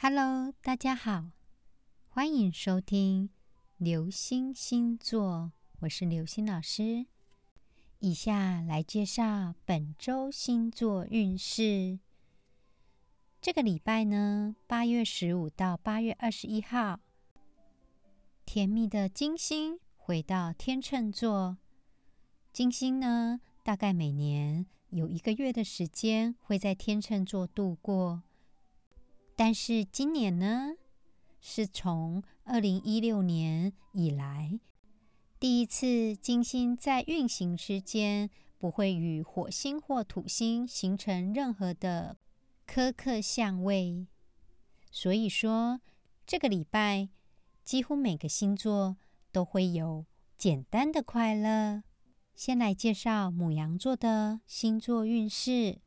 [0.00, 1.32] Hello，大家好，
[2.08, 3.30] 欢迎收听
[3.78, 7.06] 流星星座，我是流星老师。
[7.98, 11.98] 以下来介绍本周星座运势。
[13.40, 17.00] 这个礼拜呢，八月十五到八月二十一号，
[18.46, 21.58] 甜蜜的金星回到天秤座。
[22.52, 28.22] 金星呢，大概每年有一个月的时间会在天秤座度过。
[29.40, 30.72] 但是今年呢，
[31.40, 34.58] 是从二零一六年以来
[35.38, 38.28] 第一次金星在运行之间
[38.58, 42.16] 不会与火星或土星形成任何的
[42.66, 44.08] 苛刻相位，
[44.90, 45.80] 所以说
[46.26, 47.08] 这个礼拜
[47.62, 48.96] 几乎每个星座
[49.30, 50.04] 都会有
[50.36, 51.84] 简单的快乐。
[52.34, 55.78] 先来介绍母羊座的星座运势。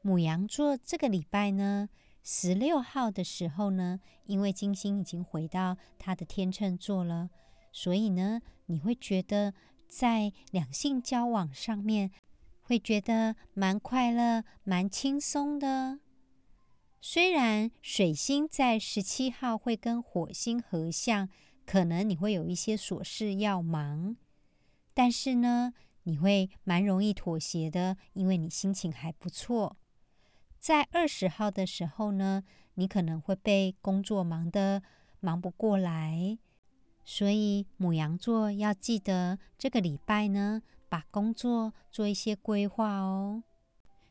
[0.00, 1.90] 母羊座这个礼拜呢。
[2.28, 7.30] 十六号的时候呢，因为金星已经回到他的天秤座了，
[7.70, 9.54] 所以呢，你会觉得
[9.86, 12.10] 在两性交往上面
[12.62, 16.00] 会觉得蛮快乐、蛮轻松的。
[17.00, 21.28] 虽然水星在十七号会跟火星合相，
[21.64, 24.16] 可能你会有一些琐事要忙，
[24.92, 29.76] 但是呢，你会蛮容易妥协的，因为你心情还不错。
[30.66, 32.42] 在二十号的时候呢，
[32.74, 34.82] 你可能会被工作忙得
[35.20, 36.36] 忙不过来，
[37.04, 43.44] 所以母羊座要记得这个礼拜呢，把工作做一些规划哦。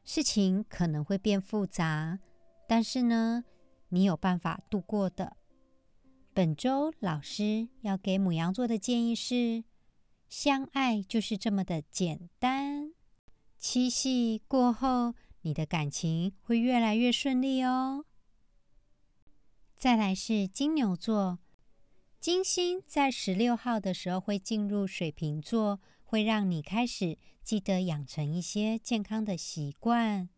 [0.05, 2.19] 事情可能会变复杂，
[2.69, 3.43] 但是呢，
[3.89, 5.35] 你有办法度过的。
[6.33, 9.65] 本周老师要给母羊座的建议是：
[10.29, 12.93] 相爱就是这么的简单。
[13.57, 15.13] 七夕过后。
[15.45, 18.05] 你的感情会越来越顺利哦。
[19.75, 21.37] 再来是金牛座，
[22.19, 30.29] 金星在十六号的时候会进入水瓶座，会让你开始记得养成一些健康的习惯。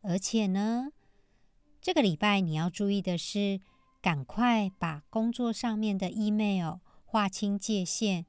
[0.00, 0.88] 而且呢，
[1.82, 3.60] 这个礼拜你要注意的是，
[4.00, 8.24] 赶快把工作上面的 email 划清界限。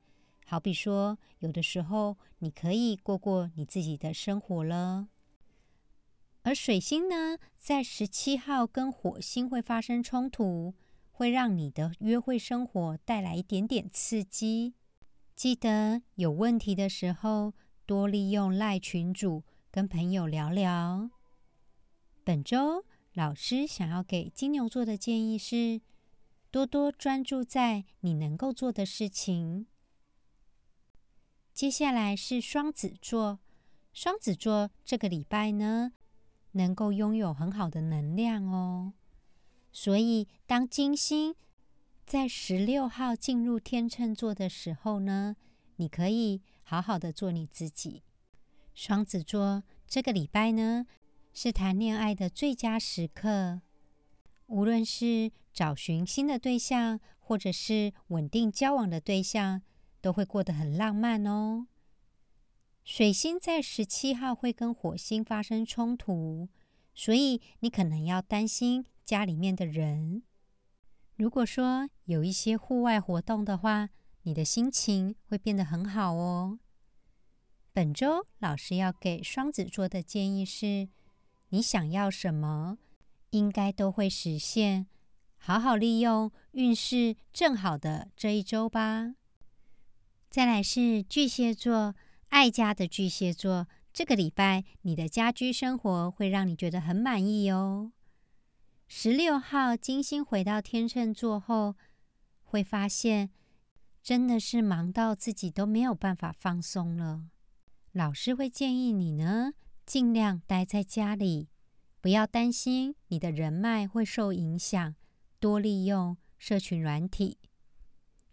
[0.46, 5.08] 好比说，有的时候你可以过过你自己的生活了。
[6.46, 10.76] 而水星呢，在十七号跟火星会发生冲突，
[11.12, 14.76] 会让你的约会生活带来一点点刺激。
[15.36, 17.56] 记得有问题的时候，
[17.88, 21.10] 多利用赖群主跟朋友聊聊。
[22.24, 22.86] 本周
[23.16, 25.82] 老师想要给金牛座的建议是，
[26.52, 29.66] 多多专注在你能够做的事情。
[31.52, 33.40] 接下来是双子座，
[33.92, 35.94] 双子座这个礼拜呢。
[36.56, 38.94] 能够拥有很好的能量哦，
[39.72, 41.36] 所以当金星
[42.06, 45.36] 在十六号进入天秤座的时候呢，
[45.76, 48.04] 你可以好好的做你自己。
[48.74, 50.86] 双子座这个礼拜呢，
[51.34, 53.62] 是谈恋爱的最佳时刻，
[54.48, 59.62] 无论是找寻新的对象，或者是稳定交往的对象，
[60.00, 61.68] 都会过得很浪漫哦。
[62.86, 66.48] 水星在十七号会跟火星发生冲突，
[66.94, 70.22] 所以你可能要担心家里面的人。
[71.16, 73.90] 如果说有一些户外活动的话，
[74.22, 76.60] 你的心情会变得很好哦。
[77.74, 80.88] 本周老师要给双子座的建议是：
[81.50, 82.78] 你想要什么，
[83.32, 84.86] 应该都会实现。
[85.38, 89.16] 好好利用运势正好的这一周吧。
[90.30, 91.96] 再来是巨蟹座。
[92.30, 97.92] 爱家的巨蟹座，这个礼拜你的家居生活会让你觉得很满意哦。
[98.88, 101.76] 十六号金星回到天秤座后，
[102.44, 103.32] 会发现
[104.04, 107.24] 真的是忙到自己都没有办法放松了。
[107.94, 109.54] 老师会建议你呢，
[109.86, 111.48] 尽量待在家里，
[112.02, 114.96] 不要担心你的人脉会受影响，
[115.40, 117.38] 多利用社群软体，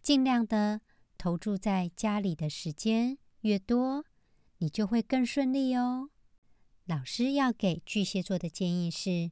[0.02, 0.80] 尽量的
[1.16, 3.16] 投注在家里的时间。
[3.42, 4.04] 越多，
[4.58, 6.10] 你就会更顺利哦。
[6.84, 9.30] 老师要给巨蟹座的建议是：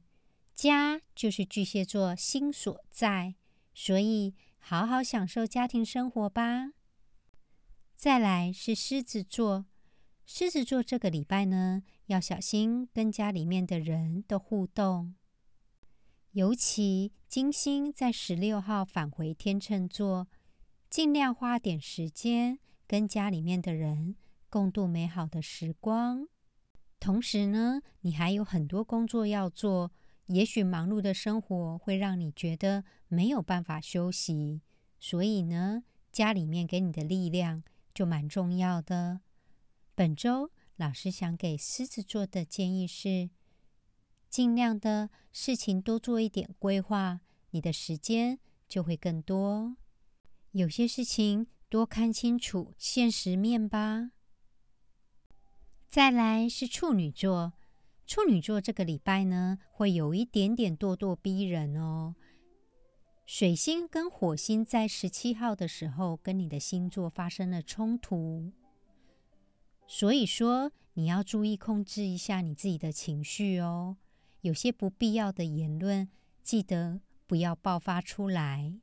[0.53, 3.35] 家就是巨蟹座心所在，
[3.73, 6.71] 所以好好享受家庭生活吧。
[7.95, 9.65] 再来是狮子座，
[10.25, 15.15] 狮子座这个礼拜呢，要小心跟家里面的人的互动，
[16.31, 20.27] 尤其金星在十六号返回天秤座，
[20.89, 22.59] 尽量花点时间。
[22.91, 24.17] 跟家里面的人
[24.49, 26.27] 共度美好的时光，
[26.99, 29.93] 同时呢，你还有很多工作要做，
[30.25, 34.59] 也许忙碌的生活会让你觉得没有办法休息，
[34.99, 39.21] 所以呢，家里面给你的力量就蛮重要的。
[39.95, 43.29] 本周老师想给狮子座的建议是，
[44.29, 47.21] 尽量的事情多做一点规划，
[47.51, 49.77] 你的时间就会更多。
[50.51, 54.11] 有些事情多看清楚现实面吧。
[55.87, 57.53] 再来是处女座，
[58.05, 62.15] 处女座这个礼拜呢，会有一点点咄咄逼人哦。
[63.25, 68.51] 水星跟火星在十七号的时候跟你的星座发生了冲突，
[69.87, 73.95] 所以说你要注意控制一下你自己的情绪哦。
[74.41, 76.09] 有些不必要的言论，
[76.43, 78.81] 记得不要爆发出来。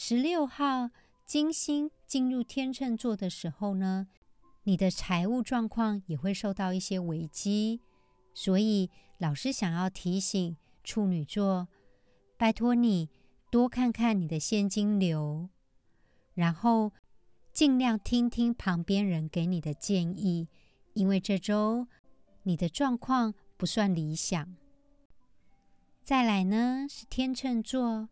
[0.00, 0.90] 十六号
[1.26, 4.06] 金星进入天秤座的时候呢？
[4.62, 7.80] 你的财务状况也会受到一些危机，
[8.32, 11.66] 所以老师想要提醒处女座，
[12.36, 13.10] 拜托你
[13.50, 15.48] 多看看你的现金流，
[16.34, 16.92] 然后
[17.52, 20.46] 尽量听听旁边人给你的建议，
[20.94, 21.88] 因为这周
[22.44, 24.54] 你的状况不算理想。
[26.04, 28.08] 再来呢是天秤座，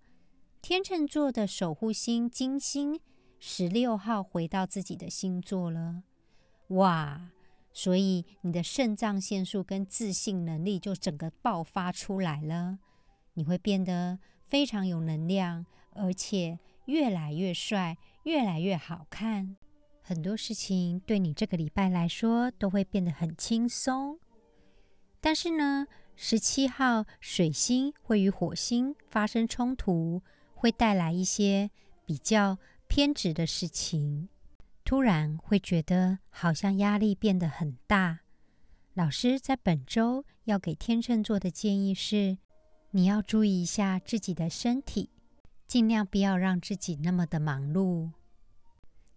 [0.69, 2.99] 天秤座的守护星金星
[3.39, 6.03] 十六号回到自己的星座了。
[6.71, 7.31] 哇！
[7.73, 12.81] 所以你的肾上腺素跟自信能力就整个爆发出来了，
[13.35, 19.55] 你会变得非常有能量，而且越来越帅，越来越好看。
[20.03, 24.19] 很多事情对你这个礼拜来说都会变得很轻松。
[25.21, 25.87] 但是呢，
[26.17, 30.23] 十七号水星会与火星发生冲突，
[30.57, 31.71] 会带来一些
[32.05, 32.59] 比较
[32.89, 34.29] 偏执的事情。
[34.85, 38.21] 突然会觉得好像压力变得很大。
[38.95, 42.39] 老师在本周要给天秤座的建议是：
[42.93, 45.11] 你要注意一下自己的身体，
[45.67, 48.13] 尽量不要让自己那么的忙碌。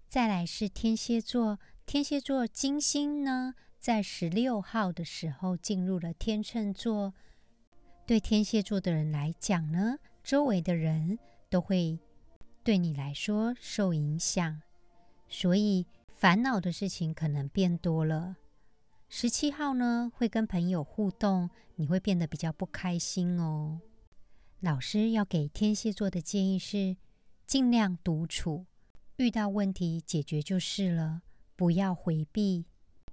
[0.07, 7.13] 再来是天蝎座，天蝎座金星呢，在十六号的时候进入了天秤座。
[8.07, 11.19] 对天蝎座的人来讲呢，周围的人
[11.50, 12.00] 都会
[12.63, 14.62] 对你来说受影响。
[15.28, 18.38] 所以烦恼的事情可能变多了。
[19.07, 23.81] 十七号呢，会跟朋友互动，你会变得比较不开心哦。
[24.60, 26.98] 老师要给天蝎座的建议是，
[27.46, 28.66] 尽量独处，
[29.18, 31.22] 遇到问题解决就是了，
[31.56, 32.66] 不要回避。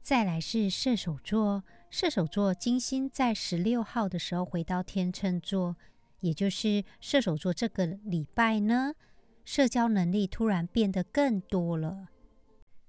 [0.03, 5.77] 再来是射手座，射手座金星在十六号的时候回到天秤座，
[6.21, 8.95] 也就是射手座这个礼拜呢。
[9.45, 12.09] 社交能力突然变得更多了。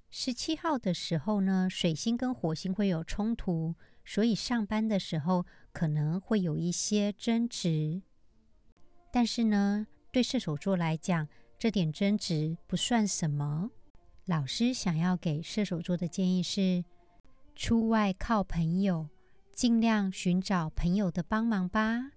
[0.09, 8.01] 十七号的时候呢，水星跟火星会有冲突，所以上班的时候可能会有一些争执。
[9.11, 11.27] 但是呢，对射手座来讲，
[11.59, 13.69] 这点争执不算什么。
[14.25, 16.83] 老师想要给射手座的建议是：
[17.55, 19.09] 出外靠朋友，
[19.53, 22.13] 尽量寻找朋友的帮忙吧。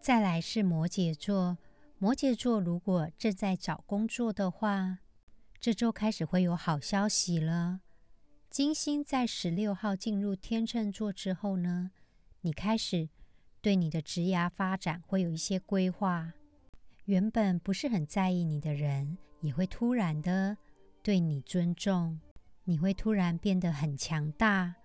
[0.00, 1.58] 再来是摩羯座。
[1.98, 4.98] 摩羯座如果正在找工作的话，
[5.60, 7.80] 这周开始会有好消息了。
[8.48, 11.90] 金星在十六号进入天秤座之后呢，
[12.40, 13.08] 你开始
[13.60, 16.32] 对你的职涯发展会有一些规划。
[17.04, 20.56] 原本不是很在意你的人，也会突然的
[21.02, 22.20] 对你尊重，
[22.64, 24.76] 你会突然变得很强大。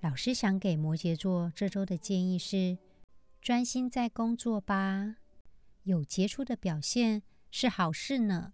[0.00, 2.76] 老师想给摩羯座这周的建议是：
[3.40, 5.16] 专心在工作吧。
[5.84, 8.52] 有杰出的表现是好事呢。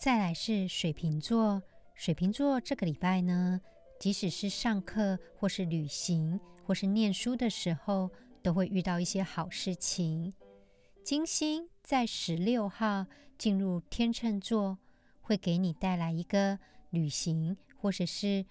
[0.00, 1.62] 再来是水瓶座，
[1.94, 3.60] 水瓶座这个礼拜呢，
[4.00, 8.10] 即使是上课或是旅行或是念书的时候，
[8.42, 10.34] 都会遇到一些好事情。
[11.04, 13.06] 金星在十六号
[13.38, 14.78] 进入天秤座，
[15.20, 16.58] 会给你带来一个
[16.90, 18.44] 旅行或者是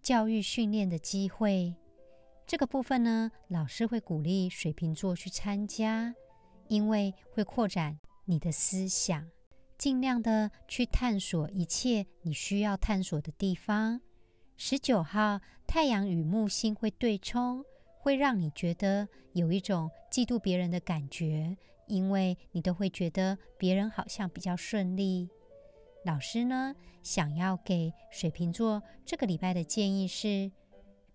[0.00, 1.74] 教育训练的机会。
[2.46, 6.14] 这个部分呢，老师会鼓励水瓶座去参加。
[6.68, 9.28] 因为会扩展你的思想，
[9.76, 14.00] 尽量的去探索一切你需要探索的地方。
[14.56, 17.62] 十九号太阳与木星会对冲，
[18.00, 21.54] 会让你觉得有一种嫉妒别人的感觉，
[21.86, 25.28] 因为你都会觉得别人好像比较顺利。
[26.06, 30.50] 老师呢，想要给水瓶座这个礼拜的建议是，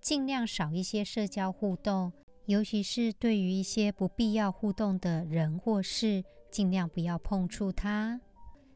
[0.10, 2.12] 尽量少一些社交互动。
[2.48, 8.20] 尤其是对于一些不必要互动的人或事，尽量不要碰触它，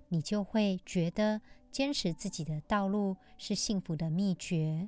[0.09, 4.87] 你就会觉得坚持自己的道路是幸福的秘诀，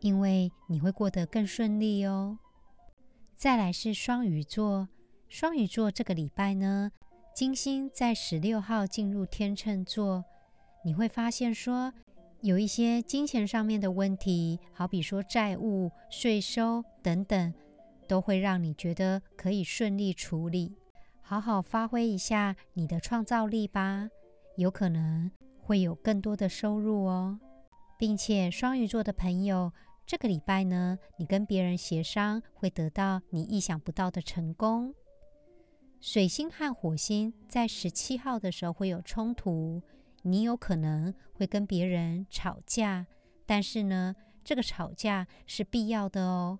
[0.00, 2.38] 因为你会过得更顺利哦。
[3.34, 4.90] 再来是双鱼座，
[5.26, 6.92] 双鱼座这个礼拜呢，
[7.34, 10.22] 金星在十六号进入天秤座，
[10.84, 11.94] 你会发现说
[12.40, 17.52] 有一些金钱上面的问题，好比说债务、税收等等，
[18.06, 20.76] 都会让你觉得可以顺利处理，
[21.20, 24.08] 好好发挥一下你的创造力吧，
[24.56, 25.30] 有可能
[25.60, 27.40] 会有更多的收入哦，
[27.98, 29.72] 并且双鱼座的朋友。
[30.06, 34.94] 这个礼拜呢，你跟别人协商会得到你意想不到的成功。
[36.00, 39.82] 水星和火星在十七号的时候会有冲突，
[40.30, 43.06] 你有可能会跟别人吵架，
[43.46, 46.58] 但是呢，这个吵架是必要的哦，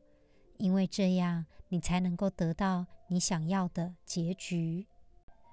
[0.56, 4.86] 因为这样你才能够得到你想要的结局。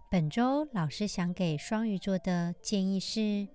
[0.10, 3.48] 本周老师想给双鱼座的建议是，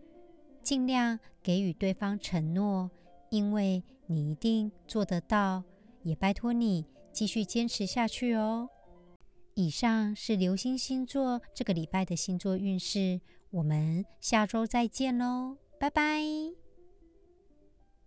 [0.63, 2.91] 尽量给予对方承诺。
[3.31, 5.63] 因为你一定做得到，
[6.03, 8.69] 也拜托你继续坚持下去哦。
[9.55, 16.60] 以上是流星星座这个礼拜的星座运势，我们下周再见喽，拜拜。